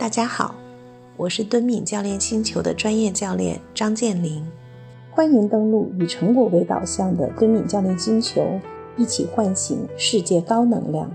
[0.00, 0.54] 大家好，
[1.18, 4.42] 我是敦敏教练星球的专业教练张建林，
[5.10, 8.58] 欢迎登录以成果为导向的敦敏教练星球，
[8.96, 11.12] 一起唤醒世界高能量。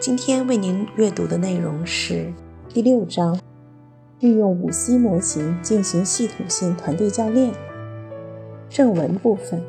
[0.00, 2.32] 今天为您阅读的内容是
[2.70, 3.38] 第六章，
[4.20, 7.52] 运用五 C 模型进行系统性团队教练。
[8.70, 9.62] 正文部分：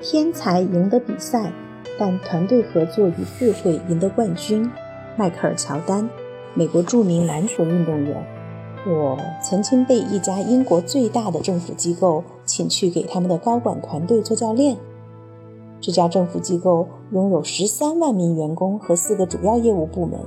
[0.00, 1.52] 天才赢得比赛，
[2.00, 4.68] 但团队合作与智慧赢得冠军。
[5.16, 6.10] 迈克尔·乔丹。
[6.56, 8.24] 美国著名篮球运动员，
[8.86, 14.76] 我曾经被一家英国最大的政府机构请去给他们的高管团队做教练。
[15.80, 20.20] 这家政府机构拥有十三万名员工和四个主要业务部门。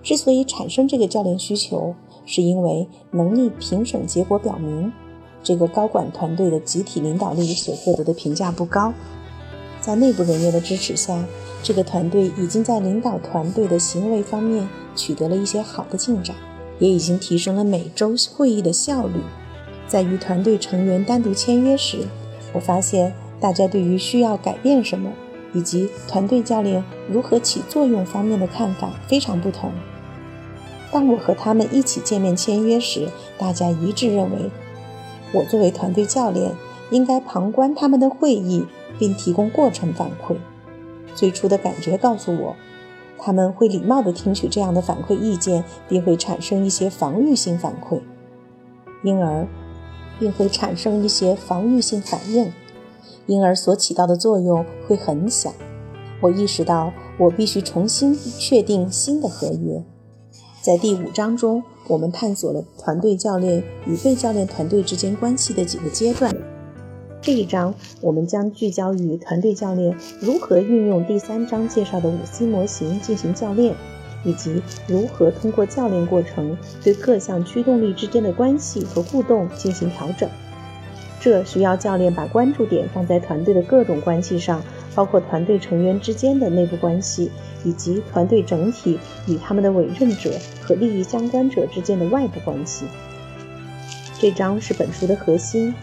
[0.00, 1.92] 之所以产生这个教练需求，
[2.24, 4.92] 是因为能力评审结果表明，
[5.42, 8.94] 这个高管团队的集体领导力所获得的评价不高。
[9.80, 11.24] 在内部人员的支持下，
[11.62, 16.34] 这个团队已经在领导团队的行为方面取得了一些好的进展，
[16.78, 19.14] 也已经提升了每周会议的效率。
[19.86, 22.06] 在与团队成员单独签约时，
[22.52, 25.10] 我发现大家对于需要改变什么
[25.52, 29.72] 以及团队教练如何起作用方面的看法非常不同。
[30.90, 34.50] 当我和他们一起见面签约时，大家一致认为，
[35.32, 36.52] 我作为团队教练
[36.90, 38.64] 应该旁观他们的会议。
[38.98, 40.34] 并提供过程反馈。
[41.18, 42.54] 最初的感觉告诉我，
[43.18, 48.00] 他们会礼貌地听取这样的反馈意见，并会产生一些防御性反馈，
[49.02, 49.48] 因而
[50.20, 52.52] 并会产生一些防御性反应，
[53.26, 55.52] 因而所起到的作用会很小。
[56.20, 59.82] 我意识到，我必须重新确定新的合约。
[60.62, 66.32] 在第五章中，我们探索了团队教练与被教练团队之间关系的几个阶段。
[67.20, 73.74] 这一章我们将聚焦于团队教练如何运用第三章介绍的五 C 模型进行教练，
[74.24, 80.28] 以及如何通过教练过程对各项驱动力之间的关系和互动进行调整。
[81.20, 84.62] 这需要教练把关注点放在团队的各种关系上，
[84.94, 87.30] 包括团队成员之间的内部关系，
[87.64, 88.96] 以及团队整体
[89.26, 90.30] 与他们的委任者
[90.62, 92.86] 和利益相关者之间的外部关系。
[94.20, 95.74] 这章是本书的核心。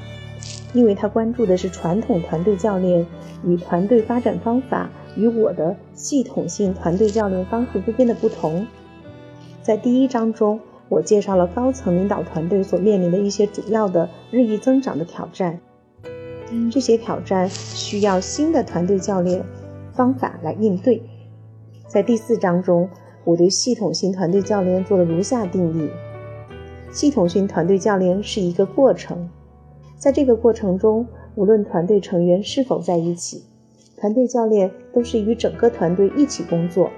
[0.73, 3.06] 因为他关注的是传统团队教练
[3.45, 8.67] 与团队发展方法与我的系统性团队教练方式之间的不同。
[9.61, 15.59] 在第一章中，我介绍了高层领导团队所面临的一些主要的日益增长的挑战。
[16.72, 19.44] 这些挑战需要新的团队教练
[19.94, 21.01] 方法来应对。
[21.88, 22.89] 在第四章中，
[23.23, 25.89] 我对系统性团队教练做了如下定义：
[26.91, 29.29] 系统性团队教练是一个过程。
[29.97, 33.44] 在这个过程中，无论团队成员是否在一起，
[33.97, 36.91] 团队教练都是与整个团队一起工作，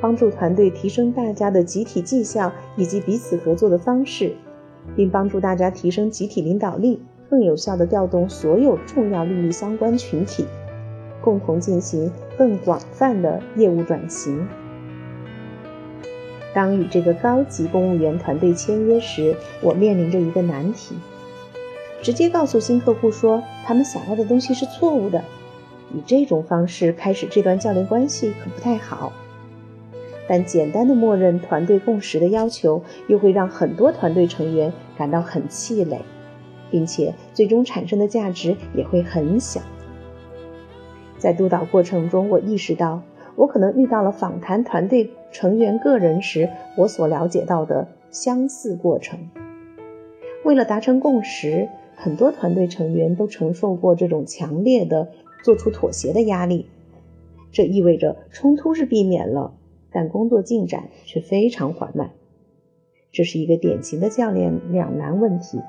[0.00, 4.32] 帮助团队提升大家的集体绩效以及彼此合作的方式，
[4.96, 7.00] 并帮助大家提升集体领导力，
[7.30, 10.46] 更有效地调动所有重要利益相关群体，
[11.20, 14.48] 共同进行更广泛的业务转型。
[16.54, 20.96] 当与这个高级公务员团队签约时，我面临着一个难题。
[22.00, 25.22] 直接告诉新客户说他们想要的东西是错误的，
[25.92, 29.12] 以这种方式开始这段教练关系可不太好。
[30.28, 36.00] 但简单的默认团队共识的要求，又会让很多团队成员感到很气馁，
[36.70, 39.60] 并且最终产生的价值也会很小。
[41.18, 43.02] 在督导过程中，我意识到
[43.34, 49.18] 我可能遇到了访谈团队成员个人时我所了解到的相似过程。
[50.44, 51.68] 为了达成共识。
[52.00, 55.08] 很多团队成员都承受过这种强烈的
[55.42, 56.66] 做出妥协的压力，
[57.50, 59.52] 这意味着冲突是避免了，
[59.90, 62.12] 但工作进展却非常缓慢。
[63.10, 65.60] 这是一个典型的教练两难问题，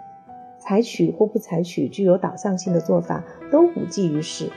[0.59, 4.51] 采取或不采取具有导向性的做法都无济于事，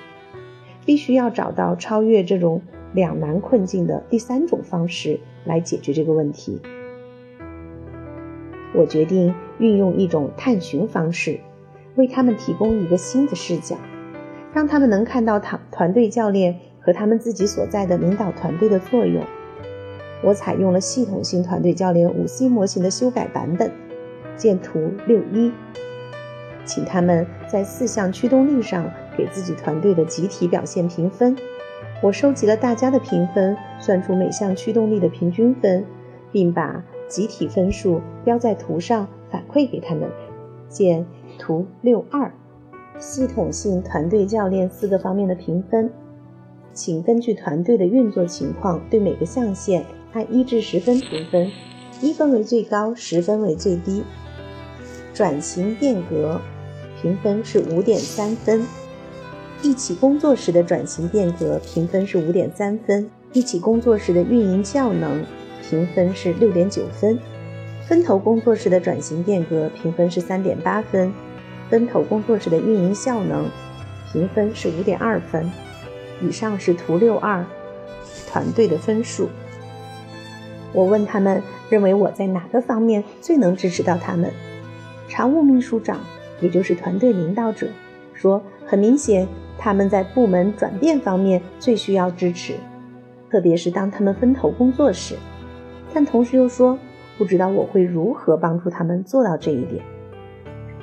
[0.85, 2.61] 必须要找到超越这种
[2.93, 6.61] 两难困境的第三种方式来解决这个问题。
[8.75, 11.41] 我决定运用一种探寻方式。
[11.97, 13.77] 为他们提供一个新的视角，
[14.53, 19.23] 让他们能看到团团队教练和他们自己所在的领导团队的作用。
[20.23, 23.71] 我采用了系统性团队教练五 C 模型的修改版本，
[24.37, 25.53] 见图六一，
[26.65, 31.37] 请他们在四项驱动力上给自己团队的集体表现评分。
[32.01, 35.85] 我收集了大家的评分，算出每项驱动力的平均分，
[36.31, 40.09] 并把集体分数标在图上反馈给他们。
[40.69, 41.05] 见。
[41.39, 42.33] 图六二，
[42.99, 45.91] 系统性团队教练四个方面的评分，
[46.73, 51.51] 请根据团队的运作情况对每个象限按一至十分评分。
[52.01, 54.03] 一分为最高，十分为最低。
[55.15, 56.41] 转型变革
[57.01, 58.67] 评分是五点三分。
[59.63, 63.09] 一起工作时的转型变革评分是五点三分。
[63.33, 65.25] 一起工作时的运营效能
[65.63, 67.17] 评分是六点九分。
[67.93, 71.13] 分头工作时的转型变革评分是三点八分。
[71.69, 73.47] 分头工作时的运营效能
[74.11, 75.53] 评分是五点二分。
[76.23, 77.45] 以上是图六二
[78.27, 79.29] 团队的分数。
[80.73, 84.31] 我问他们认为我在哪个方面最能支持到他们？
[85.07, 86.01] 常务秘书长，
[86.41, 87.67] 也就是团队领导者，
[88.15, 89.29] 说很明显
[89.59, 92.55] 他们在部门转变方面最需要支持，
[93.31, 95.15] 特别是当他们分头工作时。
[95.93, 96.79] 但同时又说
[97.19, 99.83] 不知道我会如何帮助他们做到这一点。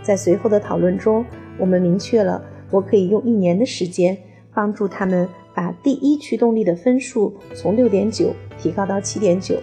[0.02, 1.26] 在随后的讨论中，
[1.58, 2.42] 我们明确了
[2.72, 4.18] 我可以用一年的时间
[4.54, 9.56] 帮助他们把第一驱动力的分数从六点九提高到七点九。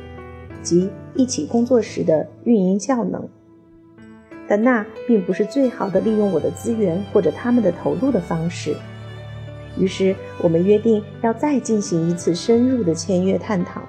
[0.62, 3.28] 即一起工作时的运营效能，
[4.48, 8.74] 但那并不是最好的利用我的资源或者他们的投入的方式。
[9.78, 13.80] 于是我们约定要再进行一次深入的签约探讨，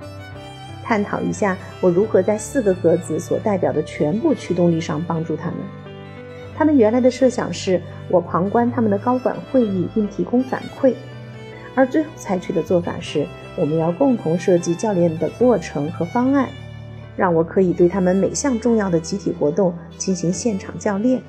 [0.88, 5.58] 探讨一下我如何在四个格子所代表的全部驱动力上帮助他们。
[6.56, 10.94] 他们原来的设想是我旁观他们的高管会议并提供反馈，
[11.76, 16.48] 而最后采取的做法是我们要共同设计教练的过程和方案。
[17.18, 21.22] 让我可以对他们每项重要的集体活动进行现场教练，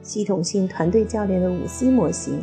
[0.00, 2.42] 系统性团队教练的五 C 模型。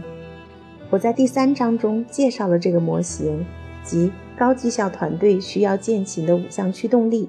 [0.90, 3.46] 我在第三章中介绍了这个模型
[3.82, 7.28] 即高绩效团队需要践行的五项驱动力。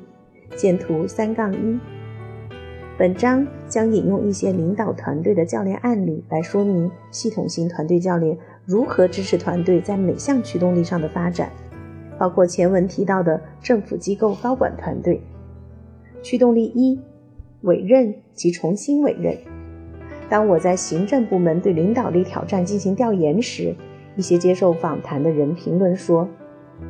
[0.54, 1.76] 见图三杠一。
[2.96, 11.50] 本章将引用一些领导团队的教练案例来说明系统性团队教练如何支持团队在每项驱动力上的发展。
[12.16, 15.20] 包括前文提到的政府机构高管团队。
[16.22, 17.00] 驱动力一：
[17.62, 19.36] 委任及重新委任。
[20.28, 23.74] 当我在行政部门对领导力挑战进行调研时，
[24.14, 26.28] 一些接受访谈的人评论说，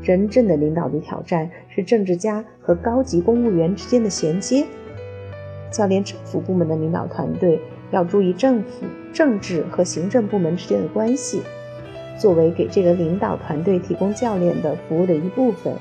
[0.02, 4.66] 真正的领导力挑战是政治家和高级公务员之间的衔接。
[5.70, 7.60] 教练政府部门的领导团队
[7.90, 11.42] 要注意政府、政治和行政部门之间的关系。
[12.18, 15.74] 作为给这个领导团队提供教练的服务的一部分，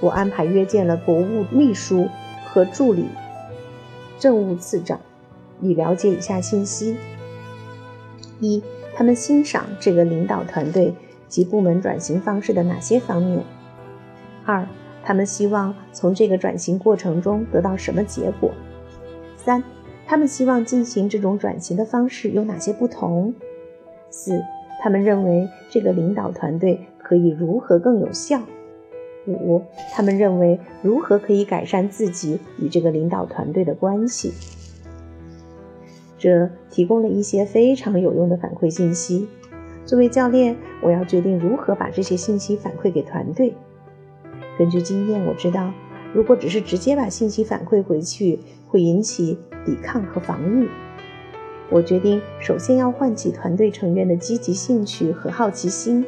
[0.00, 2.08] 我安排约见了国务秘书
[2.46, 3.06] 和助理
[4.18, 4.98] 政务次长，
[5.60, 6.96] 以了解以下信息：
[8.40, 8.62] 一、
[8.94, 10.94] 他们欣赏这个领导团队
[11.28, 13.40] 及部门转型方式的哪些方面；
[14.44, 14.66] 二、
[15.04, 18.50] 他们希望从这个转型过程中得到什么结果；
[19.36, 19.62] 三、
[20.06, 23.32] 他们希望进行这种转型的方式有哪些不同；
[24.10, 24.42] 四。
[24.78, 28.40] 他们认为这个领导团队可以如何更有效？
[29.26, 29.62] 五，
[29.92, 34.32] 他们认为如何可以改善自己与这个领导团队的关系？
[36.18, 39.26] 这提供了一些非常有用的反馈信息。
[39.86, 43.54] 作为教练，我要决定如何把这些信息反馈给团队。
[44.58, 45.72] 根据经验，我知道，
[46.12, 50.68] 如果只是直接把信息反馈回去，会引起抵抗和防御。
[51.70, 56.04] 我决定首先要唤起团队成员的积极兴趣和好奇心。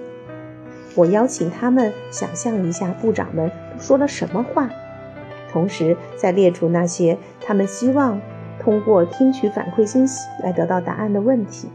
[0.96, 4.68] 我邀请他们想象一下部长们都说了什么话，
[5.52, 8.20] 同时再列出那些他们希望
[8.58, 11.68] 通过听取反馈信息来得到答案的问题。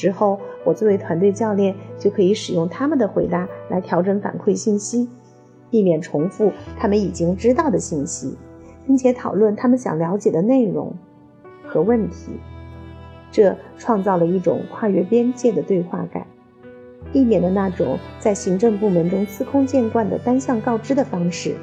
[0.00, 5.10] 之后，我作为团队教练就可以使用他们的回答来调整反馈信息，
[5.68, 8.34] 避免重复他们已经知道的信息，
[8.86, 10.94] 并且讨论他们想了解的内容
[11.66, 12.32] 和问题。
[13.30, 16.26] 这创造了一种跨越边界的对话感，
[17.12, 21.56] 避免了那种在行政部门中司空见惯的单向告知的方式，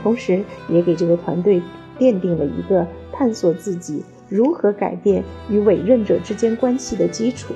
[0.00, 1.60] 同时也给这个团队
[1.98, 7.52] 奠定了一个探索自己如何改变与委任者之间关系的基础。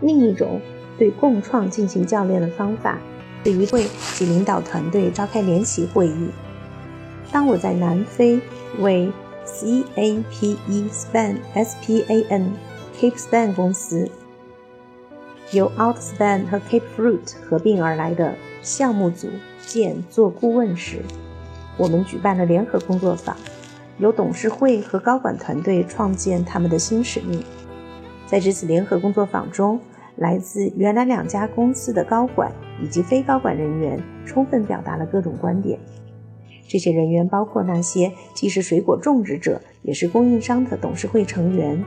[0.00, 0.60] 另一种
[0.98, 2.98] 对共创进行教练的方法
[3.44, 6.28] 是与会及领导团队召开联席会议。
[7.30, 8.40] 当我在南非
[8.78, 9.10] 为
[9.46, 12.52] CAPE Span S P A N
[12.98, 14.08] Cape Span 公司
[15.52, 19.28] 由 Outspan 和 Cape Fruit 合并而来的项目组
[19.64, 21.02] 建做顾问时，
[21.76, 23.36] 我们举办了联合工作坊，
[23.98, 27.44] 由董事会和高管团队创建他们的新使命。
[28.26, 29.80] 在这次联合工作坊中，
[30.16, 32.52] 来自原来两家公司的高管
[32.82, 35.78] 以及非高管人员充分表达了各种观点。
[36.68, 41.84] 这些人员包括那些既是水果种植者，也是供应商的董事会成员，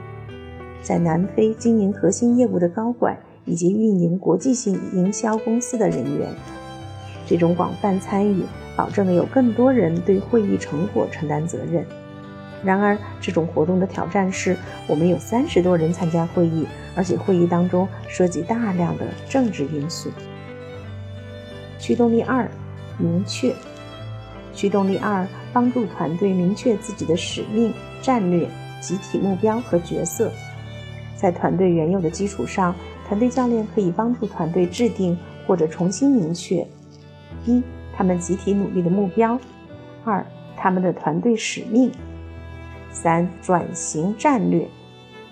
[0.82, 6.28] 在南非经营核心业务的高管，以及运营国际性营销公司的人员。
[7.26, 8.42] 这种广泛参与
[8.74, 11.84] 保证了有更多人对会议成果承担责任。
[12.62, 20.10] 然而，这种活动的挑战是我们有三十多人参加会议，而且会议当中涉及大量的政治因素。
[21.78, 22.46] 驱动力二，
[22.98, 23.54] 明确。
[24.52, 28.46] 驱动力二，帮助团队明确自己的使命、战略、
[28.80, 30.30] 集体目标和角色。
[31.16, 32.74] 在团队原有的基础上，
[33.08, 36.66] 团队教练可以帮助团队制定或者重新明确：
[37.46, 37.62] 一、
[37.96, 39.38] 他们集体努力的目标；
[40.04, 40.26] 二、
[40.56, 41.90] 他们的团队使命。
[42.90, 44.66] 三、转型战略；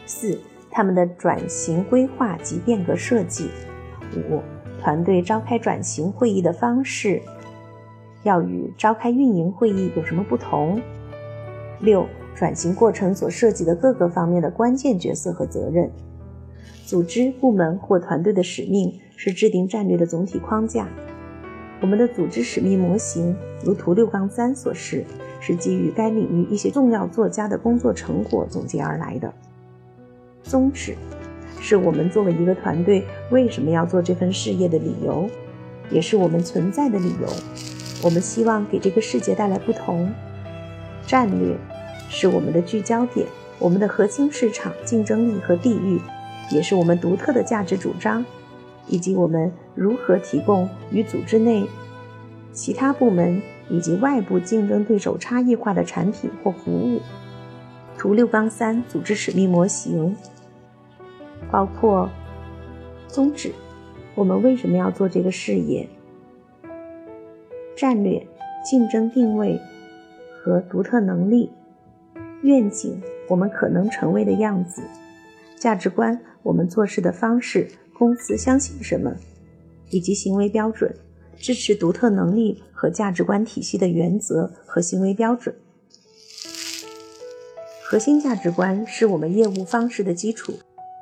[0.06, 0.38] 四、
[0.70, 3.48] 他们的转型规划及变革设计；
[4.30, 4.40] 五、
[4.80, 7.20] 团队召开转型会议的方式
[8.22, 10.80] 要与召开运营会议有什么不同？
[11.80, 15.90] 六、转型过程所涉及的各个方面的关键角色和责任。
[16.86, 20.88] 组织、部门或团队的使命是制定战略的总体框架。
[21.80, 25.04] 我们的组织使命模型，如图六杠三所示。
[25.40, 29.32] 是基于该领域一些重要作家的工作成果总结而来的。
[30.42, 30.96] 宗旨
[31.60, 35.30] 是我们作为一个团队为什么要做这份事业的理由，
[35.90, 37.28] 也是我们存在的理由。
[38.02, 40.12] 我们希望给这个世界带来不同。
[41.06, 41.56] 战略
[42.08, 43.24] 是我们的聚焦点，
[43.60, 46.00] 我们的核心市场竞争力和地域，
[46.50, 48.24] 也是我们独特的价值主张，
[48.88, 51.66] 以及我们如何提供与组织内
[52.52, 53.40] 其他部门。
[53.70, 57.02] 以及外部竞争对手差异化的产品或服务。
[57.98, 60.16] 图六杠三组织使命模型
[61.50, 62.08] 包括
[63.06, 63.52] 宗旨：
[64.14, 65.86] 我们为什么要做这个事业？
[67.76, 68.26] 战略：
[68.64, 69.60] 竞争定位
[70.42, 71.50] 和独特能力。
[72.40, 74.82] 愿景：我们可能成为的样子。
[75.56, 77.68] 价值观：我们做事的方式，
[77.98, 79.16] 公司相信什么，
[79.90, 80.94] 以及行为标准。
[81.40, 85.54] 支持独特能力和价值观体系的原则和行为标准。
[87.84, 90.54] 核心价值观是我们业务方式的基础，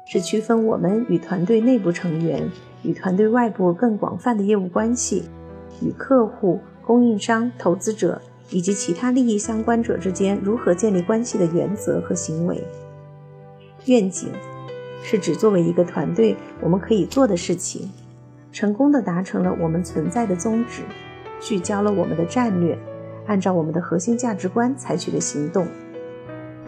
[0.06, 2.50] 是区分我们与团队内部成员、
[2.82, 5.24] 与团队外部更广泛的业务关系、
[5.80, 12.62] 与客户、供应商、投资者以及其他利益相关者之间如何建立关系的原则和行为。
[13.86, 14.30] 愿景
[15.08, 17.88] 是指作为一个团队我们可以做的事情。
[18.50, 20.82] 成功的达成了我们存在的宗旨，
[21.40, 22.76] 聚焦了我们的战略，
[23.24, 25.68] 按照我们的核心价值观采取的行动。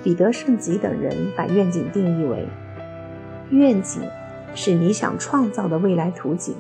[0.05, 2.47] 彼得·圣吉等人把愿景定义为：
[3.51, 4.03] 愿景
[4.55, 6.55] 是你想创造的未来图景，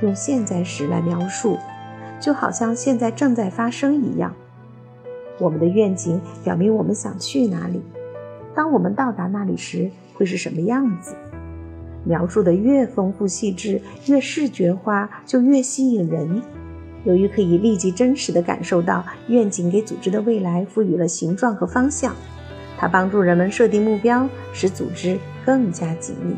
[0.00, 1.56] 用现在时来描述，
[2.20, 4.34] 就好像现在正在发生一样。
[5.38, 7.80] 我们的愿景表明我们想去哪里，
[8.52, 11.14] 当我们到达那里时会是什么样子。
[12.04, 16.42] 描述的越丰富细致，越视觉化，就越吸引人。
[17.04, 22.14] 由于可以立即真实地感受到愿景给组织的未来赋予了形状和方向，
[22.78, 26.34] 它帮助人们设定目标，使组织更加紧密。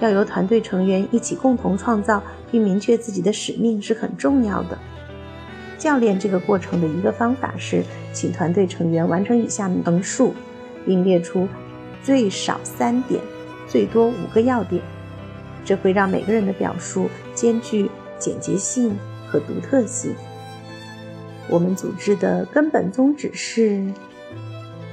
[0.00, 4.78] 要由团队成员一起共同创造并明确自己的使命是很重要的。
[5.76, 10.34] 教练这个过程的一个方法是，请团队成员完成以下描述，
[10.84, 11.48] 并列出
[12.02, 13.20] 最少三点。
[13.68, 14.82] 最多五个要点，
[15.62, 20.14] 这会让每个人的表述兼具简洁性和独特性。
[21.50, 23.86] 我们组织的根本宗旨是：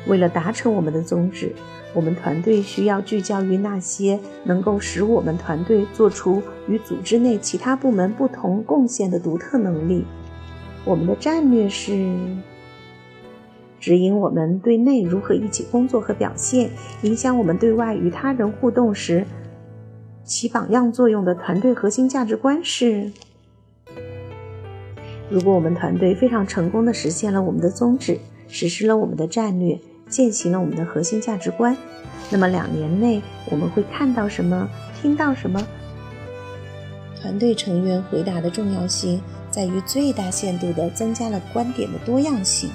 [0.07, 1.55] 为了达成我们的宗旨，
[1.93, 10.03] 我们团队需要聚焦于那些能够使我们团队做出与组织内其他部门不同贡献的独特能力。
[10.83, 12.13] 我们的战略是。
[13.85, 16.71] 指引我们对内如何一起工作和表现，
[17.03, 19.27] 影响我们对外与他人互动时
[20.23, 23.11] 起榜样作用的团队核心价值观是：
[25.29, 31.77] 如果我们团队非常成功地实现了我们的宗旨，实施了我们的战略，践行了我们的核心价值观，
[32.31, 34.67] 那么两年内我们会看到什么，
[34.99, 35.61] 听到什么？
[37.21, 42.71] 团队成员回答的重要性在于最大限度地增加了观点的多样性。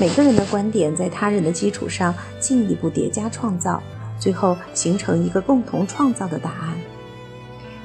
[0.00, 3.82] 每个人的观点在他人的基础上进一步叠加创造，
[4.18, 6.74] 最后形成一个共同创造的答案。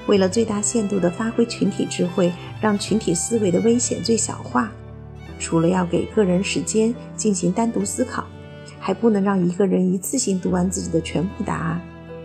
[0.08, 2.32] 为了最大限度地发挥群体智慧，
[2.62, 4.72] 让群体思维的危险最小化，
[5.40, 8.24] 除了要给个人时间进行单独思考，
[8.80, 11.82] 还不能让一个人一次性读完自己的全部答案，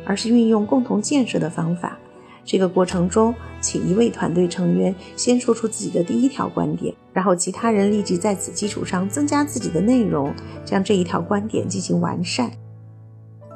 [0.06, 1.99] 而是运用共同建设的方法。
[2.44, 10.32] 这个过程中，请一位团队成员先说出自己的第一条观点，然后其他人立即在此基础上增加自己的内容，
[10.64, 12.50] 将这一条观点进行完善。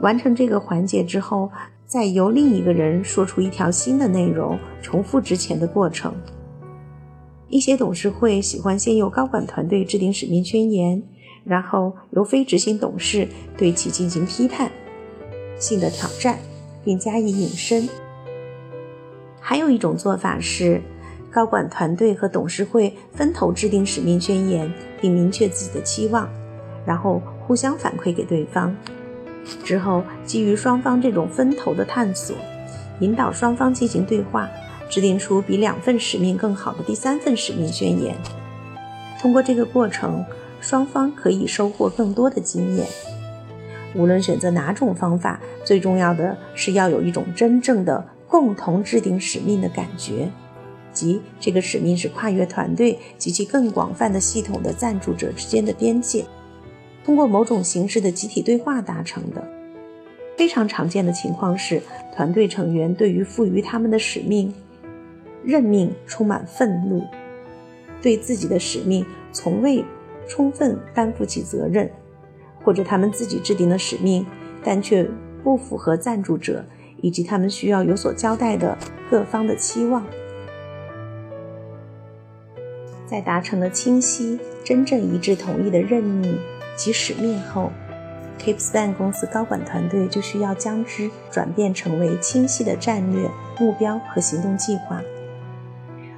[0.00, 1.50] 完成这个环节之后，
[1.86, 6.12] 再由另一个人说出一条新的内容，重复之前的过程。
[7.48, 11.02] 一些董事会喜欢先由高管团队制定使命宣言，
[11.44, 14.70] 然后由非执行董事对其进行批判
[15.58, 16.38] 性的挑战，
[16.84, 17.88] 并加以引申。
[19.46, 20.80] 还有一种做法是，
[21.30, 24.72] 高管团队和董事会分头制定使命宣言，
[25.02, 26.26] 并明确自己的期望，
[26.86, 28.74] 然后互相反馈给对方。
[29.62, 32.34] 之后，基于双方这种分头的探索，
[33.00, 34.48] 引导双方进行对话。
[34.88, 38.14] 制定出比两份使命更好的第三份使命宣言。
[39.20, 40.24] 通过这个过程，
[40.60, 42.86] 双方可以收获更多的经验。
[43.94, 50.28] 无论选择哪种方法，最重要的是要有一种真正的共同制定使命的感觉，
[50.92, 56.24] 即这个使命是跨越团队及其更广泛的系统的赞助者之间的边界，
[57.04, 59.48] 通过某种形式的集体对话达成的。
[60.36, 61.80] 非常常见的情况是，
[62.12, 64.52] 团队成员对于赋予他们的使命。
[65.44, 67.04] 任命充满愤怒，
[68.02, 69.84] 对自己的使命从未
[70.26, 71.88] 充分担负起责任，
[72.64, 74.26] 或者他们自己制定的使命，
[74.64, 75.08] 但却
[75.44, 76.64] 不符合赞助者
[77.04, 78.78] 以及他们需要有所交代的
[79.11, 80.02] 各方的期望。
[83.06, 86.38] 在达成了清晰、真正一致同意的任命
[86.75, 87.70] 及使命后
[88.40, 93.30] ，KeepSpan 公司高管团队就需要将之转变成为清晰的战略
[93.61, 95.02] 目标和行动计划。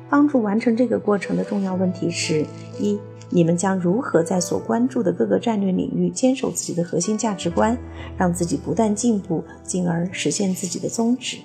[0.08, 2.46] 帮助完成这个过程的重要问题是：
[2.78, 7.76] 一、你们将如何在所关注的各个战略领域坚守自己的核心价值观，
[8.16, 11.38] 让自己不断进步，进而实现自己的宗旨；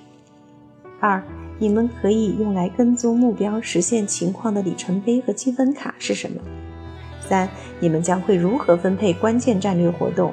[1.00, 1.22] 二、
[1.58, 6.40] 你们可以用来跟踪目标实现情况的里程碑和积分卡是什么？
[7.20, 7.48] 三、
[7.80, 10.32] 你们将会如何分配关键战略活动？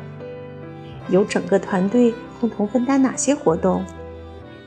[1.10, 3.84] 由整个团队共同分担哪些活动？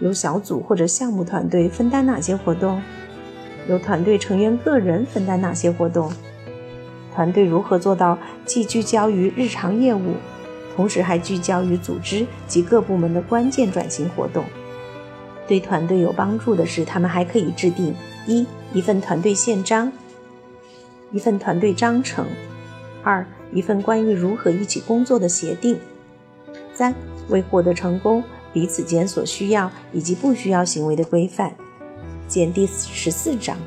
[0.01, 2.83] 由小组或者项目团队分担哪些活动？
[3.69, 6.11] 由团队成员个人分担哪些活动？
[7.15, 10.15] 团队如何做到既聚焦于日常业务，
[10.75, 14.45] 同时还聚焦于组织及各部门的关键转型活动？
[15.47, 17.95] 对团队有帮助的是，他们还可以制定
[18.27, 19.93] 一一份团队宪章，
[21.11, 22.25] 一份团队章程；
[23.03, 25.77] 二一份关于如何一起工作的协定；
[26.73, 26.95] 三
[27.29, 28.23] 为获得成功，
[28.53, 31.53] 彼此间所需要以及不需要行为的规范。
[32.29, 33.59] 见第十四章。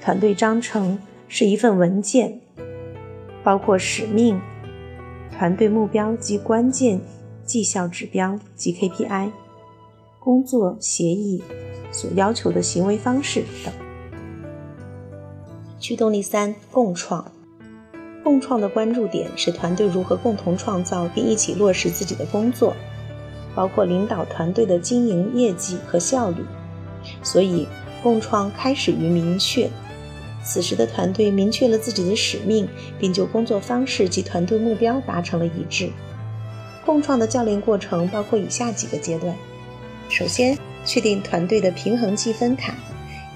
[0.00, 0.98] 团队章程
[1.34, 2.42] 是一份文件，
[3.42, 4.38] 包括使命、
[5.34, 7.00] 团队目标及关键
[7.46, 9.30] 绩效指标及 KPI、
[10.20, 11.42] 工作协议
[11.90, 13.72] 所要求的行为方式等。
[15.80, 17.24] 驱动力三：共创。
[18.22, 22.76] 共创的关注点是团队如何共同创造并一起落实自己的工作，
[23.54, 26.44] 包括领导团队的经营业绩和效率。
[27.22, 27.66] 所以，
[28.02, 29.70] 共创开始于明确。
[30.44, 35.90] 此时的团队明确了自己的使命，并就工作方式及团队目标达成了一致。
[36.84, 39.34] 共创的教练过程包括以下几个阶段：
[40.08, 42.74] 首先，确定团队的平衡积分卡，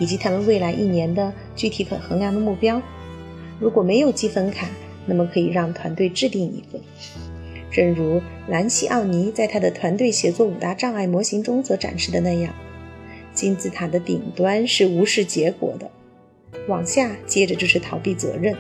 [0.01, 2.83] 以及他们未来一年的具体可衡量的目标。
[3.61, 4.69] 如果没有积分卡，
[5.07, 6.81] 那么可以让团队制定一个。
[7.71, 12.53] 正如兰西奥尼在他的团队协作五大障碍模型中所展示的那样。
[13.33, 15.91] 金字塔的顶端是无视结果的，
[16.69, 18.55] 往下接着就是逃避责任。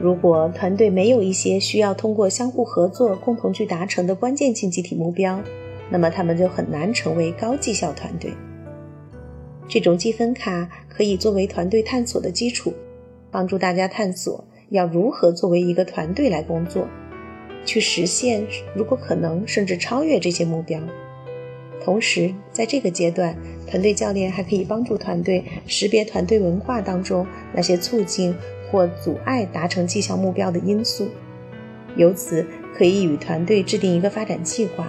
[0.00, 5.42] 如果团队没有一些需要通过相互合作共同去达成的关键性集体目标，
[5.90, 8.32] 那么他们就很难成为高绩效团队。
[9.66, 12.72] 这种积分卡可以作为团队探索的基础，
[13.30, 16.86] 帮助大家探索要如何作为一个团队来工作，
[17.64, 20.80] 去实现如果可能甚至超越这些目标。
[21.84, 23.36] 同时，在这个阶段，
[23.66, 28.34] 团队教练还可以帮助团队识别团队文化当中那些促进
[28.70, 31.08] 或阻碍达成绩效目标的因素，
[31.96, 32.44] 由此
[32.76, 34.88] 可以与团队制定一个发展计划，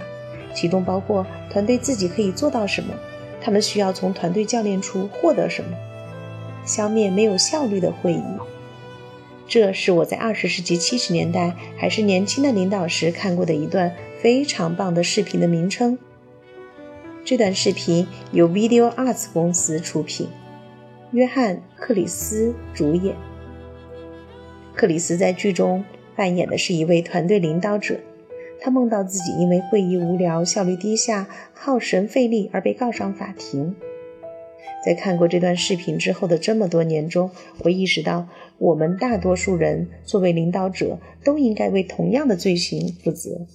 [0.53, 2.93] 其中包括团队自己可以做到什么，
[3.39, 5.69] 他们需要从团队教练处获得什么，
[6.65, 8.23] 消灭没有效率的会议。
[9.47, 15.97] 这是我在二十世纪七十年代还是年轻的领导时看过的一段非常棒的视频的名称。
[17.29, 20.27] 这段视频由 Video Arts 公司出品，
[21.11, 23.15] 约翰·克里斯主演。
[24.73, 25.83] 克里斯在剧中
[26.15, 27.99] 扮演的是一位团队领导者，
[28.59, 33.75] 他梦到自己因为会议无聊、效率低下、耗神费力而被告上法庭。
[34.83, 43.45] 在看过这段视频之后的这么多年中，我意识到，我们大多数人作为领导者都应该为同样的罪行负责。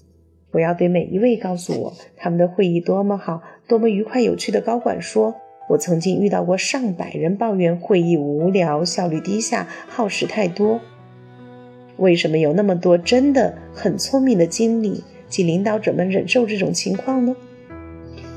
[0.53, 5.35] 不要对每一位告诉我他们的会议多么好、多么愉快、有趣的高管说
[5.71, 10.81] ：“我曾经遇到过上百人抱怨会议无聊、效率低下、耗时太多。
[11.97, 17.35] 为什么有那么多真的很聪明的经理及领导者们忍受这种情况呢？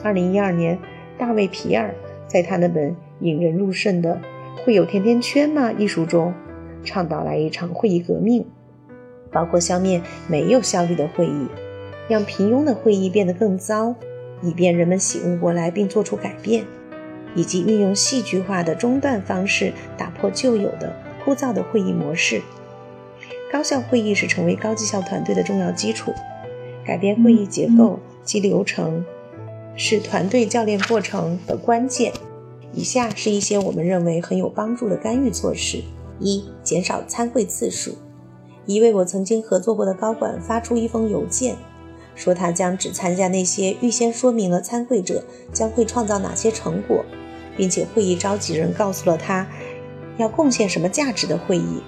[0.01, 0.79] 二零一二年，
[1.17, 1.93] 大卫皮尔
[2.27, 4.21] 在他那本引人入胜的
[4.63, 6.33] 《会有甜甜圈吗》一书中，
[6.85, 8.45] 倡导来一场会议革命，
[9.29, 11.47] 包括消灭没有效率的会议，
[12.07, 13.95] 让平庸的会议变得更糟，
[14.41, 16.65] 以便人们醒悟过来并做出改变。
[17.35, 22.41] 以及运用戏剧化的中断方式打破旧有的枯燥的会议模式。
[23.51, 26.11] 高效会议是成为高绩效团队的重要基础。
[26.83, 29.05] 改变会议结构及流程
[29.75, 32.11] 是团队教练过程的关键。
[32.73, 35.83] 以下是一些我们认为很有帮助的干预措施：
[36.19, 37.97] 一、减少参会次数。
[38.65, 41.55] 一位我曾经合作过的高管发出一封邮件，
[42.17, 47.05] 说他将只参加那些预先说明了参会者将会创造哪些成果。
[47.55, 49.47] 并且会议召集人告诉了他
[50.17, 51.81] 要贡献什么价值的会议。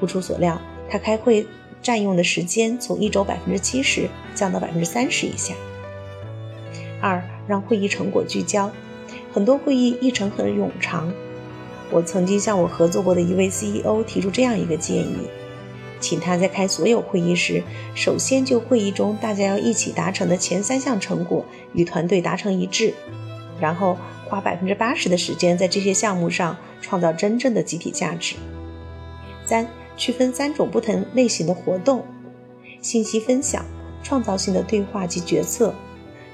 [0.00, 1.46] 不出所料，他开会
[1.82, 5.54] 占用的时间从一周百分之七十降到百分之三十以下。
[7.02, 8.72] 二，让会议成果聚焦。
[9.34, 11.12] 很多会议议程很冗长。
[11.90, 15.28] 我曾经向我合作过的一位 CEO 提出这样一个建议，
[16.00, 17.62] 请他在开所有会议时，
[17.94, 22.94] 首先就会议中大家要一起达成的前三项成果与团队达成一致，
[23.60, 23.96] 然后。
[24.28, 28.34] 花百分之八十的时间在这些项目上创造真正的集体价值。
[29.44, 29.64] 三、
[29.96, 32.04] 区分三种不同类型的活动：
[32.82, 33.64] 信息分享、
[34.02, 35.72] 创造性的对话及决策。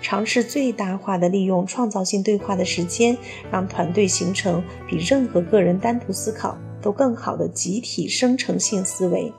[0.01, 3.15] 尝试最大化的利用创造性对话的时间，
[3.51, 9.31] 让团队形成比任何个人单独思考都更好的集体生成性思维，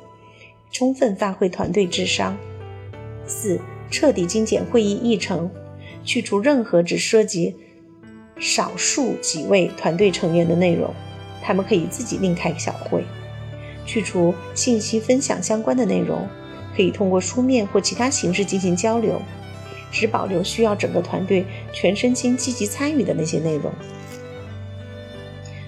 [0.73, 2.35] 充分发挥团队智商。
[3.25, 5.49] 四、彻底精简会议议程，
[6.03, 7.55] 去除任何只涉及。
[8.39, 10.91] 少数几位团队成员的内容，
[11.43, 13.05] 他们可以自己另开小会。
[13.85, 16.27] 去除信息分享相关的内容，
[16.75, 19.21] 可以通过书面或其他形式进行交流，
[19.91, 23.71] 只保留需要整个团队全身心积极参与的那些内容。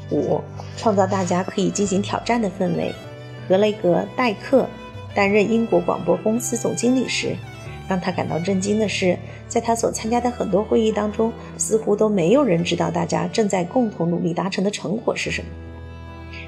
[0.09, 0.41] 五、
[0.75, 2.91] 创造大家可以进行挑战的氛围。
[3.47, 4.67] 格雷格·戴克
[5.15, 7.35] 担任英国广播公司总经理时。
[7.87, 9.15] 让他感到震惊的是，
[9.47, 15.47] 在他所参加的很多会议当中，似乎都没有人知道大家正在共同努力达成的成果是什么。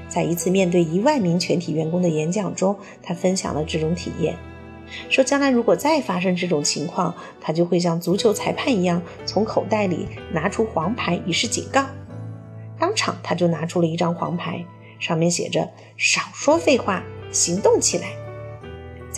[0.08, 4.34] 在一次面对一万名全体员工的演讲中，他分享了这种体验，
[5.08, 11.86] 说将来如果再发生这种情况，他就会像足球裁判一样，从口袋里拿出黄牌以示警告。
[12.80, 14.64] 当场他就拿出了一张黄牌，
[14.98, 18.08] 上面写着：“少说废话，行动起来。”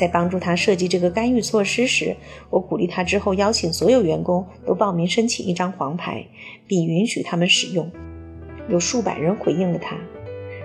[0.00, 2.16] 在帮助他设计这个干预措施时，
[2.48, 6.24] 我鼓励他之后邀请所有员工都报名申请一张黄牌，
[6.66, 7.92] 并允许他们使用。
[8.70, 9.98] 有数百人回应了他。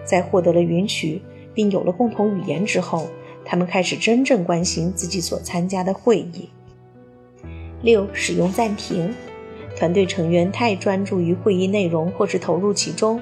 [0.05, 1.21] 在获得了允许
[1.53, 3.09] 并有了共同语言之后，
[3.43, 6.47] 他们开始真正关心自己所参加的会议。
[7.81, 9.13] 六、使用暂停。
[9.75, 13.19] 团队成员太专注于会议内容，或是投入其中，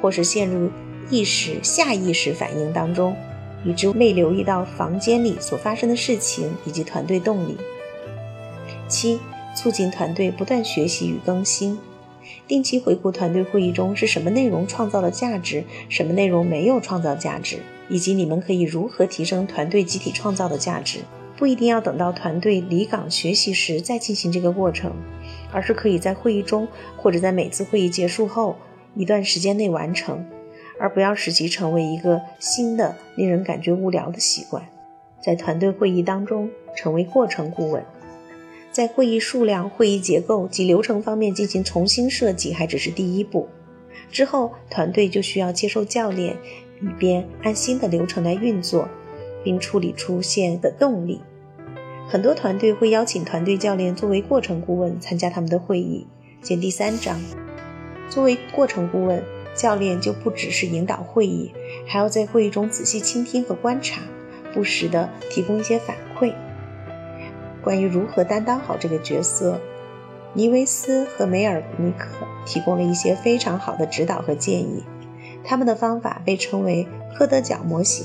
[0.00, 0.68] 或是陷入
[1.08, 3.14] 意识下意识反应当中。
[3.64, 7.56] 以致未留意到房间里所发生的事情以及团队动力。
[8.88, 9.18] 七、
[9.56, 11.78] 促进团队不断学习与更新，
[12.46, 21.00] 定期回顾团队会议中是什么内容创造了价值，什么内容没有创造价值，以及你们可以如何提升团队集体创造的价值。
[21.38, 24.92] 不一定要等到团队离岗学习时再进行这个过程，
[25.50, 28.56] 而是可以在会议中或者在每次会议结束后
[28.94, 30.24] 一段时间内完成。
[30.82, 34.64] 而不要使其成为一个新的、令人感觉无聊的习惯。
[35.22, 37.84] 在团队会议当中，成为过程顾问，
[38.72, 43.46] 在会议数量、会议结构及流程方面进行重新设计，还只是第一步。
[44.10, 46.36] 之后，团队就需要接受教练，
[46.80, 48.88] 以便按新的流程来运作，
[49.44, 51.20] 并处理出现的动力。
[52.08, 56.08] 很多团队会邀请团队教练作为过程顾问参加他们的会议，
[56.42, 57.20] 见第三章。
[58.10, 59.22] 作为过程顾问。
[59.62, 61.52] 教练就不只是引导会议，
[61.86, 64.02] 还要在会议中仔细倾听和观察，
[64.52, 66.34] 不时地提供一些反馈。
[67.62, 69.60] 关于如何担当好这个角色，
[70.34, 74.82] 尼维斯和梅尔尼克提供了一些非常好的指导和建议。
[75.44, 78.04] 他们的方法被称为科德角模型：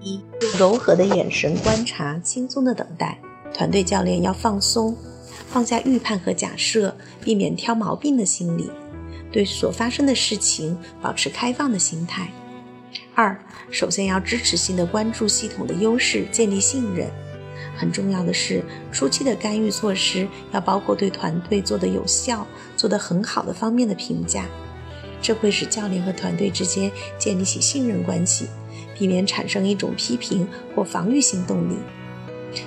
[0.00, 0.20] 一、
[0.58, 3.18] 柔和的眼神观察，轻松的等待。
[3.54, 4.96] 团队教练要放松，
[5.46, 8.68] 放下预判和假设，避免挑毛病的心理。
[9.36, 12.26] 对所发生的事情保持开放的心态。
[13.14, 13.38] 二，
[13.70, 17.06] 首先要支持性的关注系统的优势，建立信任。
[17.76, 22.46] 很重要的是，初期的干预措施要包括对团队做的有效、
[22.78, 24.46] 做得很好的方面的评价，
[25.20, 28.46] 这会使教练和团队之间建立起信任关系，
[28.98, 31.76] 避免产生一种批评或防御性动力。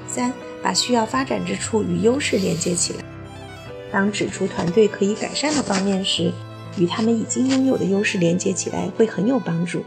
[0.08, 3.00] 三，把需要发展之处与优势连接起来。
[3.92, 6.32] 当指出团队可以改善的方面时，
[6.78, 9.84] 与他们已经拥有的优势连接起来会很有帮助。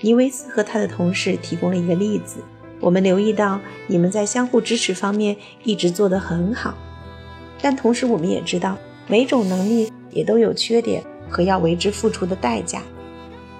[0.00, 2.38] 尼维斯和他的同事提供了一个例子。
[2.78, 6.74] 我们留意到你们在相互支持方面一直做得很好，
[7.62, 8.76] 但同时我们也知道
[9.08, 12.82] 每种能力也都有缺点和要为之付出的代价。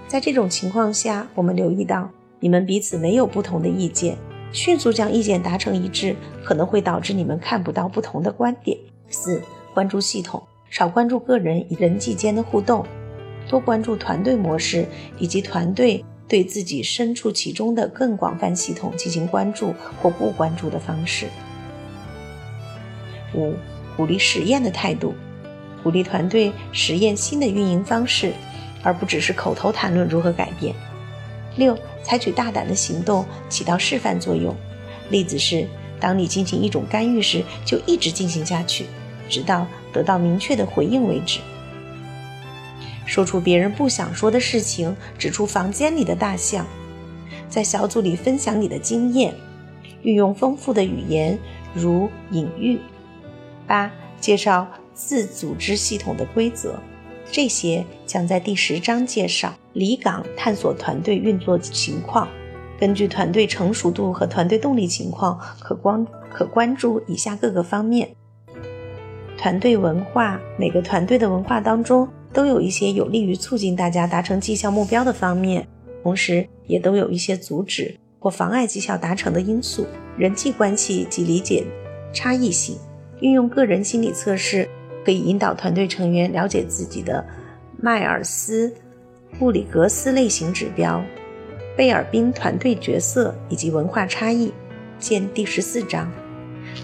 [0.06, 4.18] 在这种情况下，我们留意到你们彼此没有不同的意见，
[4.52, 8.76] 迅速将意见达成一致可能会导致你们看不到不同的观点。
[9.08, 9.40] 四、
[9.72, 12.84] 关注系统，少关注个人与人际间的互动，
[13.48, 14.86] 多关注团队模式
[15.18, 16.04] 以及团队。
[16.28, 21.28] 对自己身处其中的更广泛系统进行关注或不关注的方式。
[23.32, 23.54] 五、
[23.96, 25.14] 鼓励实验的态度，
[25.84, 28.32] 鼓励团队实验新的运营方式，
[28.82, 30.74] 而不只是口头谈论如何改变。
[31.54, 34.52] 六、采取大胆的行动，起到示范作用。
[35.10, 35.68] 例子是，
[36.00, 38.86] 当你进行一种干预时，就一直进行下去，
[39.28, 39.64] 直到
[39.96, 41.40] 得到明确的回应为止。
[43.06, 46.66] 说出别人不想说的事情，指出房间里的大象，
[47.48, 49.34] 在小组里分享你的经验，
[50.02, 51.38] 运用丰富的语言，
[51.72, 52.78] 如隐喻。
[53.66, 56.74] 八、介绍自组织系统的规则，
[57.32, 59.54] 这些将在第十章介绍。
[59.72, 62.28] 离岗探索团队运作情况，
[62.78, 68.16] 根据团队成熟度和团队动力情况，可关可关注以下各个方面：
[69.38, 72.08] 团队文化，每个团队的文化当中。
[72.32, 75.66] 都有一些有利于促进大家达成绩效目标的方面，
[76.02, 79.86] 同时也都有一些阻止或妨碍绩效达成的因素。
[80.18, 81.64] 人际关系及理解
[82.12, 82.76] 差异性，
[83.20, 84.68] 运用个人心理测试
[85.02, 87.24] 可以引导团队成员了解自己的
[87.80, 88.70] 迈尔斯
[89.38, 91.02] 布里格斯类型指标、
[91.74, 94.52] 贝尔宾团队角色以及文化差异，
[94.98, 96.12] 见第十四章。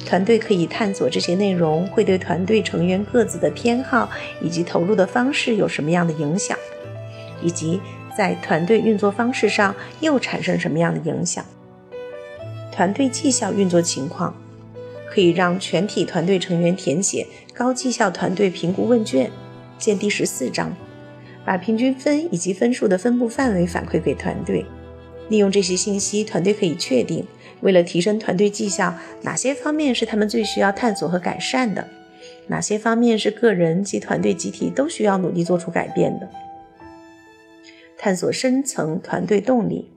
[0.07, 6.57] 团队可以探索这些内容会对团队成员各自的偏好以及投入的方式有什么样的影响，
[7.42, 7.81] 以及
[8.16, 11.44] 在团队运作方式上又产生什么样的影响。
[12.70, 14.35] 团队绩效运作情况
[15.11, 19.31] 可以让全体团队成员填写高绩效团队评估问卷，
[19.78, 20.74] 见第十四章，
[21.44, 24.64] 把平均分以及分数的分布范围反馈给团队。
[25.28, 27.26] 利用这些信息，团队可以确定。
[27.62, 31.88] 为了提升团队绩效，哪些方面是他们最需要探索和改善的？
[32.48, 36.29] 哪些方面是个人及团队集体都需要努力做出改变的？
[37.96, 39.90] 探索深层团队动力，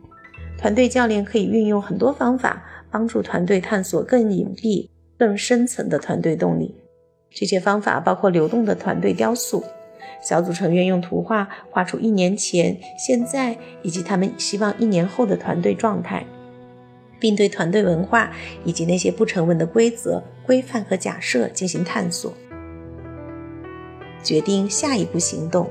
[0.57, 6.75] 团队教练可以运用很多方法帮助团队探索更隐蔽、更深层的团队动力。
[7.31, 9.63] 这些方法包括流动的团队雕塑，
[10.23, 16.25] 小组成员用图画画出一年前、现在以及他们希望一年后的团队状态。
[17.25, 18.31] 并对团队文化
[18.63, 22.31] 以及那些不成文的规则、规范和假设进行探索，
[24.21, 25.67] 决定下一步行动。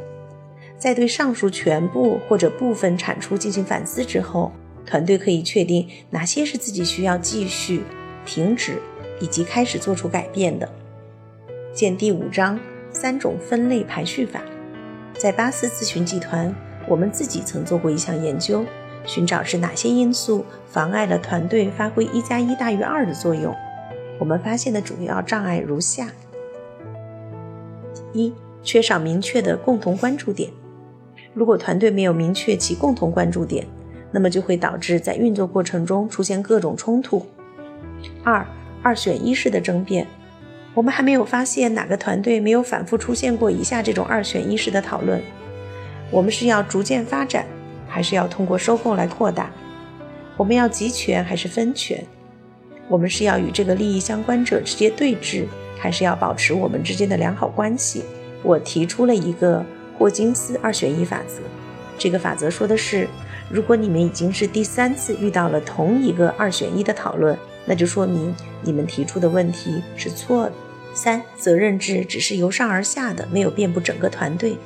[0.77, 4.51] 在对上述全部或者部分产出进行反思之后，
[4.85, 7.85] 团队可以确定哪些是自己需要继续、
[8.27, 8.81] 停止
[9.21, 10.69] 以及开始做出改变的。
[11.73, 12.59] 见第五章
[12.91, 14.43] 三种分类排序法。
[15.17, 16.53] 在巴斯咨询集团，
[16.89, 18.67] 我们自己曾做过一项研究。
[19.07, 23.55] 寻找是哪些因素妨碍了团队发挥一加一大于二的作用？
[24.19, 26.09] 我们发现的主要障碍如下：
[28.13, 30.51] 一、缺少明确的共同关注点。
[31.35, 33.67] 如果团队没有明确其共同关注点，
[34.13, 37.27] 那么就会导致在运作过程中出现各种冲突。
[38.23, 38.47] 二、
[38.83, 40.07] 二选一式的争辩。
[40.75, 45.21] 我们还没有发现哪个团队没有反复出现过以下这种二选一式的讨论：
[46.11, 47.47] 我们是要逐渐发展。
[47.95, 49.53] 还是要通过收购来扩大？
[50.37, 52.05] 我们要集权还是分权？
[52.89, 55.45] 我们是要与这个利益相关者直接对峙，
[55.79, 58.03] 还是要保持我们之间的良好关系？
[58.43, 59.65] 我提出了一个
[59.97, 61.41] 霍金斯二选一法则。
[61.97, 63.09] 这个法则说的是，
[63.49, 70.53] 如果你们已经是第三次遇到了同一个二选一的讨论，那就说明你们提出的问题是错的。
[70.95, 74.57] 三，责任制只是由上而下的，没有遍布整个团队。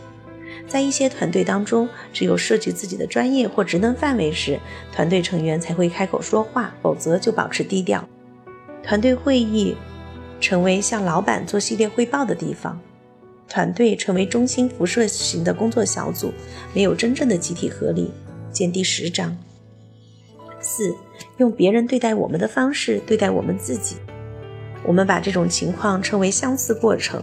[0.68, 4.61] 在一些团队当中，只有涉及自己的专业或职能范围时，
[4.92, 8.07] 团队成员才会开口说话，否则就保持低调。
[8.83, 9.74] 团队会议
[10.40, 12.78] 成为向老板做系列汇报的地方，
[13.48, 16.33] 团队成为中心辐射型的工作小组，
[16.74, 18.12] 没有真正的集体合力。
[18.52, 19.37] 见第十章。
[20.61, 20.94] 四，
[21.37, 23.96] 用别人对待我们的方式对待我们自己。
[24.85, 27.22] 我们把这种情况称为相似过程，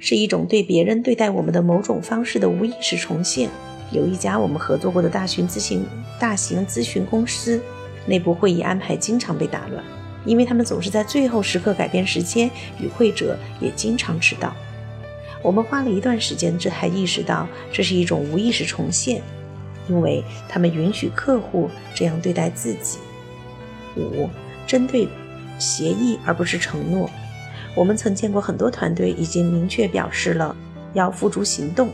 [0.00, 3.48] 是一种对别人对待我们的某种方式的无意识重现。
[3.90, 5.84] 有一家我们合作过的大型咨询
[6.20, 7.60] 大型咨询公司，
[8.06, 9.82] 内部会议安排经常被打乱，
[10.26, 14.54] 因为他们总是在最后时刻改变时间，与会者也经常迟到。
[15.42, 19.22] 我们花了一段时间，这才意识到这是一种无意识重现，
[19.88, 22.98] 因为他们允许客户这样对待自己。
[23.96, 24.28] 五，
[24.66, 25.08] 针对
[25.58, 27.08] 协议而不是承诺。
[27.74, 30.54] 我们曾见过很多团队已经明确表示了
[30.94, 31.90] 要付诸行动。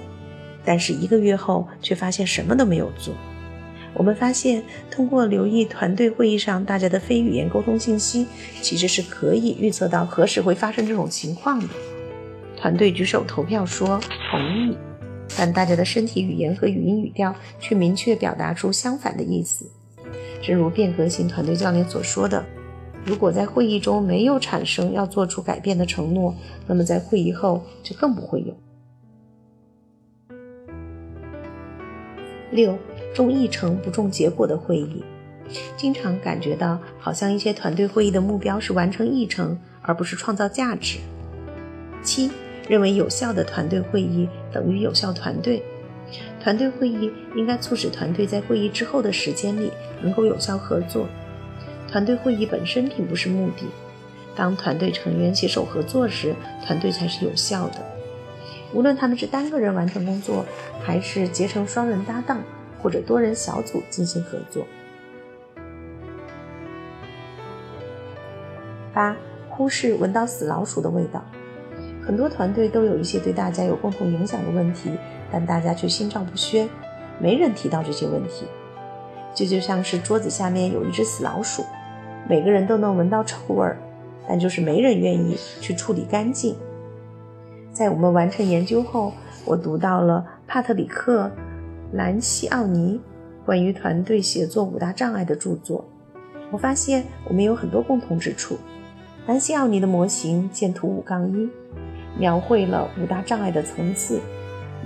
[0.64, 3.14] 但是一个月后，却发现什么都没有做。
[3.92, 8.26] 我们发现，通过留意团队会议上大家的非语言沟通信息，
[8.62, 11.68] 其实是可以预测到何时会发生这种情况的。
[12.56, 14.76] 团队举手投票说同意，
[15.36, 19.70] 但大家的身体语言和语音语调却明确表达出相反的意思。
[20.42, 22.44] 正如变革型团队教练所说的
[23.04, 26.34] ：“如果在会议中没有产生要做出改变的承诺，
[26.66, 28.54] 那么在会议后就更不会有。”
[32.50, 32.78] 六
[33.12, 35.02] 重议程不重结果的会议，
[35.76, 40.98] 经常感觉到好像一些团队会议的目标是完成议程，而不是创造价值。
[42.02, 42.30] 七
[42.68, 45.62] 认为有效的团队会议等于有效团队，
[46.40, 51.06] 团队会议应该促使团队在会议之后的时间里能够有效合作。
[51.94, 53.68] 团队会议本身并不是目的，
[54.34, 56.34] 当团队成员携手合作时，
[56.66, 57.76] 团队才是有效的。
[58.72, 60.44] 无论他们是单个人完成工作，
[60.82, 62.42] 还是结成双人搭档
[62.82, 64.66] 或者多人小组进行合作。
[68.92, 69.16] 八、
[69.48, 71.24] 忽视闻到死老鼠的味道。
[72.04, 74.90] 很多团队都有一些对大家有共同影响的问题，
[75.30, 76.68] 但大家却心照不宣，
[77.20, 78.46] 没人提到这些问题。
[79.32, 81.64] 这就像是桌子下面有一只死老鼠，
[82.28, 83.76] 每个人都能闻到臭味儿，
[84.26, 86.56] 但就是没人愿意去处理干净。
[87.72, 89.12] 在我们完成研究后，
[89.44, 91.24] 我读到了帕特里克·
[91.92, 93.00] 兰西奥尼
[93.44, 95.84] 关于团队协作五大障碍的著作。
[96.50, 98.56] 我发现我们有很多共同之处。
[99.26, 101.48] 兰西奥尼的模型见图五杠一，
[102.18, 104.20] 描绘了五大障碍的层次，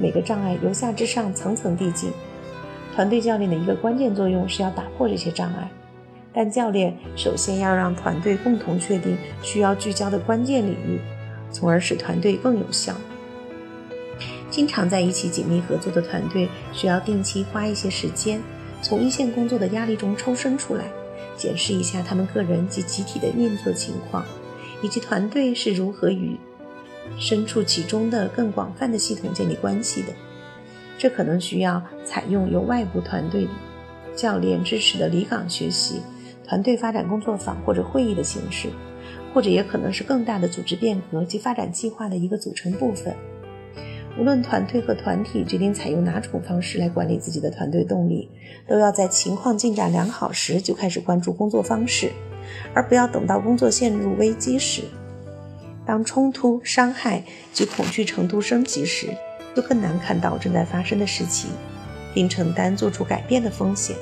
[0.00, 2.10] 每个障碍由下至上层层递进。
[2.94, 5.68] 团队教练的一个关键作用是要打破这些障碍，
[6.32, 11.00] 但教练首先要让团队共同确定需要聚焦的关键领域。
[11.50, 12.94] 从而使团队更有效。
[14.50, 18.38] 经常在一起紧密合作的团队，需要定期花一些时间，
[18.82, 20.84] 从一线工作的压力中抽身出来，
[21.38, 24.24] 检视一下他们个人及集体的运作情况，
[24.82, 26.38] 以及团队是如何与
[27.18, 30.08] 身处其中的更广泛的系统建立关系的。
[30.98, 33.48] 这可能需要采用由外部团队
[34.14, 36.02] 教练支持的离岗学习、
[36.48, 38.70] 团队发展工作坊或者会议的形式。
[39.34, 43.14] 或者也可能是更大的组织变革及发展计划的一个组成部分。
[44.18, 48.30] 无论团队和团体决定采用哪种方式来管理自己的团队动力，
[48.66, 52.10] 都要在情况进展良好时就开始关注工作方式，
[52.74, 54.82] 而不要等到工作陷入危机时。
[55.86, 59.08] 当冲突、伤害及恐惧程度升级时，
[59.54, 61.50] 就更难看到正在发生的事情，
[62.14, 63.94] 并承担做出改变的风险。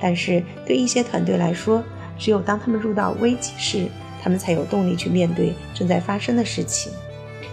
[0.00, 1.82] 但是对一些团队来说，
[2.18, 3.86] 只有当他们入到危机时，
[4.22, 6.92] 他们才有动力去面对正在发生的事情。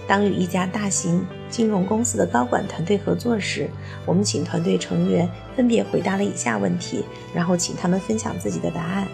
[0.07, 3.69] 当与一家大型金融公司的高管团队合作时，
[4.05, 7.03] 我们请团队成员分别回答了以下问题，
[7.35, 9.05] 然后请他们分享自己的答案：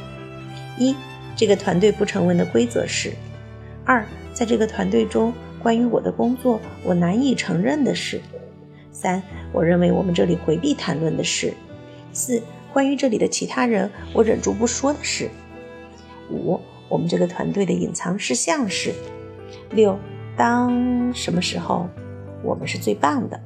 [0.77, 0.95] 一、
[1.35, 3.09] 这个团队不成文的规则是；
[3.83, 8.19] 二、在这个团队中，关于我的工作我难以承认的事；
[8.91, 11.53] 三、我认为我们这里回避谈论的事；
[12.11, 12.39] 四、
[12.73, 15.27] 关于这里的其他人我忍住不说的事；
[16.29, 16.59] 五。
[16.89, 18.93] 我们这个团队的隐藏事项是：
[19.71, 19.97] 六，
[20.37, 21.87] 当什么时候
[22.43, 23.39] 我们是最棒的？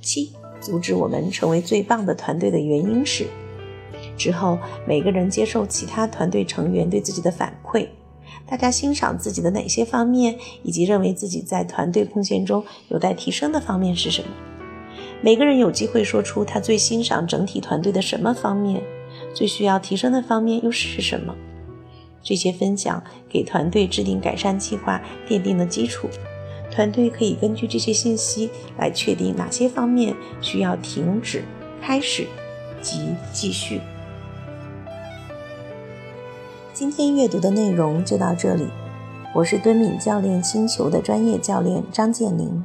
[0.00, 3.26] 七，阻止我们成为最棒的团队的原因是。
[4.16, 7.88] 之后，每个人接受其他团队成员对自己的反馈，
[8.46, 14.28] 大家欣赏自己的哪些方面，以及认为自己在团队贡献中有待提升的方面是什么？
[15.20, 18.82] 每个人有机会说出他最欣赏整体团队的什么方面，
[19.34, 21.34] 最需要提升的方面又是什么？
[22.22, 26.08] 这些分享给团队制定改善计划奠定了基础，
[26.70, 31.42] 团队可以根据这些信息来确定哪些方面需要停止、
[31.82, 32.26] 开始
[32.80, 33.80] 及继续。
[36.72, 38.68] 今天阅读的内容就到这里，
[39.34, 42.62] 我是敦敏教练星球的专业教练张建林，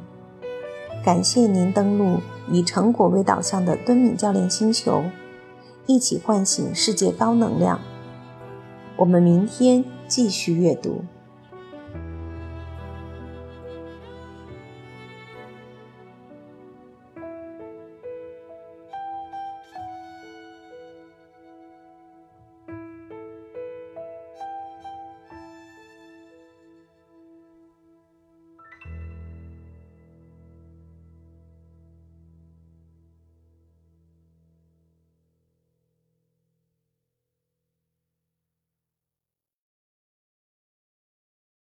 [1.04, 2.20] 感谢您登录
[2.50, 5.04] 以成果为导向的敦敏教练星球。
[5.86, 7.80] 一起唤醒世界高能量。
[8.96, 11.04] 我们明天继续阅读。